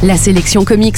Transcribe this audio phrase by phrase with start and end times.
[0.04, 0.98] La sélection comics,